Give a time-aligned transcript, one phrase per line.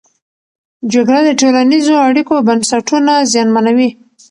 [0.93, 3.89] جګړه د ټولنیزو اړیکو بنسټونه زیانمنوي.